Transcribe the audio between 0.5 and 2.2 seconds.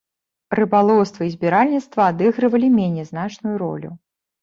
Рыбалоўства і збіральніцтва